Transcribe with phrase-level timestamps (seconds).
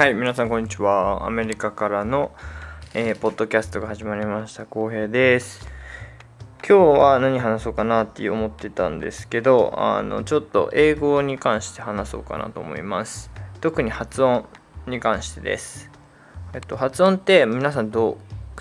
[0.00, 1.26] はい、皆さんこんにちは。
[1.26, 2.32] アメリカからの、
[2.94, 4.64] えーポッドキャストが始まりました。
[4.64, 5.68] 浩平です。
[6.66, 13.30] 今日は何話そうかなって思ってたんですけど、あの、ちょっと英語に関して話そうかなと思います。
[13.60, 14.46] 特に発音
[14.86, 15.90] に関してです。
[16.54, 18.16] えっと、発音って皆さんど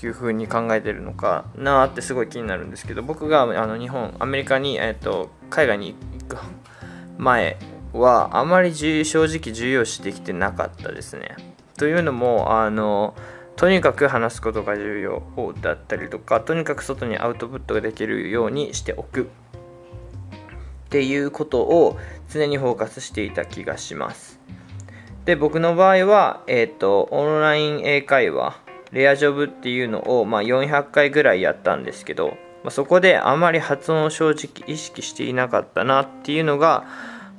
[0.00, 6.36] ういう風に考えてるのかなってすごい気になるんですけど、僕があの日本、アメリカに、えっと、海外に行く
[7.18, 7.58] 前
[7.94, 11.36] はあまり正直重要視できてなかったですね。
[11.76, 13.14] というのもあの
[13.56, 15.22] とにかく話すことが重要
[15.60, 19.26] だったりとかとにかく外にアウトプットができるようにしておくっ
[20.90, 21.96] ていうことを
[22.28, 24.40] 常にフォーカスしていた気がします。
[25.24, 28.64] で僕の場合は、えっとオンライン英会話
[28.94, 36.84] レアジョブっていうのを、まあ、400回ぐらいやったんですけど、まあ、そこであまり発音を正直意識していなかったなっていうのが、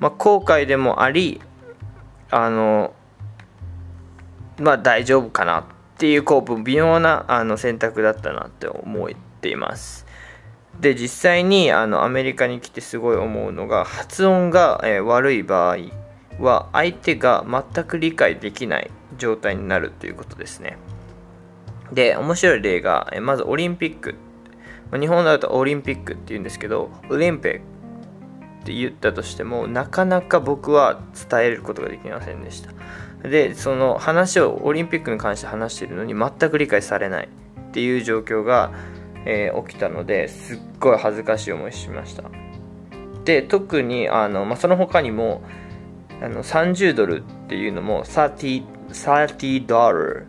[0.00, 1.40] まあ、後悔でもあり
[2.30, 2.94] あの
[4.58, 5.64] まあ大丈夫かなっ
[5.98, 9.08] ていうこう微妙なあの選択だったなって思っ
[9.40, 10.06] ています。
[10.80, 15.76] で実際にあのアメリカに来てすごい思うのが発音が、え悪い場合
[16.40, 20.76] は相手が全く理解できない状態になるということですね。
[21.92, 24.16] で面白い例がえまずオリンピック。
[24.92, 27.73] 日本だとオリンピックって言うんですけどオリンピック。
[28.64, 32.72] って言ったとしてもなかなか僕は伝えることができませんでした
[33.28, 38.72] でその話をオリンピックに関して話してるのに全く理解されないっていう状況が、
[39.26, 42.24] えー起きたのですっごい恥ずかしい思いしました
[43.24, 45.42] で特にあの、まあ、その他にも
[46.22, 50.26] あの30ドルっていうのも30 30ドル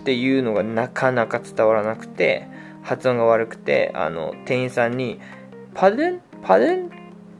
[0.00, 2.46] っていうのがなかなか伝わらなくて
[2.82, 5.20] 発音が悪くてあの店員さんに
[5.74, 6.90] 「パデンパデン?」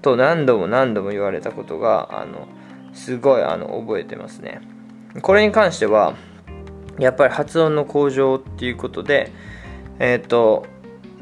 [0.04, 2.46] と何度も何度も言われたことがあの
[2.92, 4.60] すごいあの覚えてますね。
[5.22, 6.14] これに関しては
[6.98, 9.32] やっぱり発音の向上っていうことで
[9.98, 10.66] えっ、と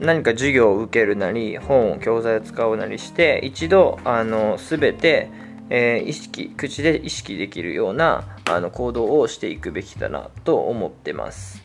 [0.01, 5.31] 何か授業を受けるなり本を教材を使うなりして一度あの全て、
[5.71, 11.63] えー意識口で意識できるようなあの行動をしていくべきだなと思ってます。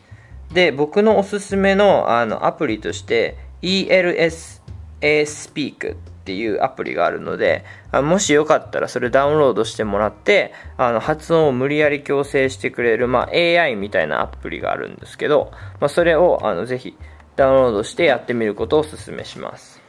[0.52, 4.62] で僕のおすすめのあのアプリとして ELS
[5.00, 5.96] A Speak
[6.28, 15.50] っていうアプリがあるのであもしよかったらそれダウンロードしてもらってあの発音を無理やり強制してくれる、まあ、AI みたいなアプリがあるんですけど、
[15.80, 16.98] まあ、それをあのぜひ
[17.36, 19.80] ダウンロードしてやってみることをお勧めします。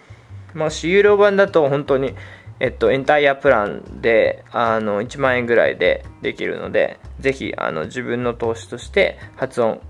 [0.54, 2.16] まあ、有料版だと本当に、
[2.62, 9.82] えっと、エンタイアプランであの1万円ぐらいでできるのでぜひあの自分の投資として発音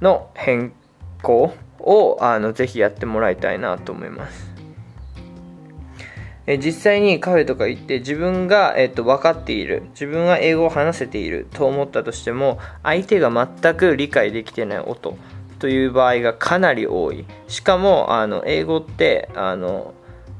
[0.00, 0.72] の変
[1.22, 4.57] 更をあのぜひやってもらいたいなと思います。
[6.50, 15.18] え実際にカフェとか行って自分が、えっと、分かっている自分は英語を話せていると思ったとしても相手が全く理解できてない音
[15.58, 17.26] という場合がかなり多い。
[17.48, 19.92] しかもあの英語ってあの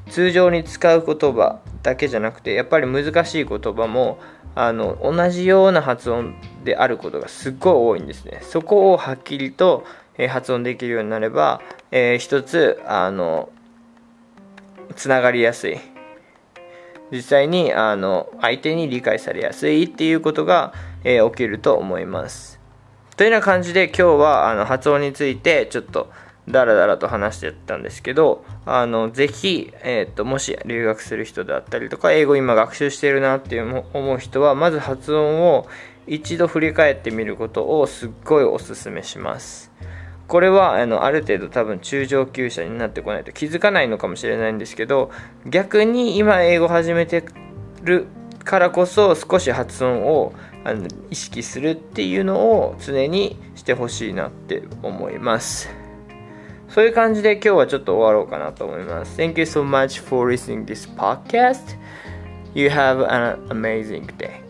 [0.09, 4.19] 通常に使う言葉だけじゃなくてやっぱり難しい言葉も
[4.55, 8.39] あの同じような発音であることがすっごい多いんですね。
[8.41, 9.85] そこをはっきりと、
[10.17, 13.51] えー発音できるようになれば、えー一つあの
[14.97, 15.79] つながりやすい。
[17.11, 20.73] 実際にあの相手に理解されやすいっていうことが、
[21.05, 22.59] えー起きると思います。
[23.17, 26.11] というような感じで今日はあの発音についてちょっと
[26.49, 35.67] ダラダラと話してたんですけどあのぜひ、えー、ともし留学する人だったりとか英語今学習してるなっていう思う人はまず発音を
[36.07, 39.71] 一度振り返ってみることをすっごいおすすめします。
[40.29, 45.11] これはあのある程度多分中上級者になってこないと気づかないのかもしれないんですけど
[45.47, 47.25] 逆に今英語始めて
[47.83, 48.07] る
[48.45, 50.33] からこそ少し発音を
[50.65, 55.69] あの意識するっていうのを常にしてほしいなって思います
[56.69, 59.19] そういう感じで今日はちょっと終わろうかなと思います。
[59.19, 61.79] Thank you so much for listening this podcast.
[62.55, 64.48] You have an amazing day.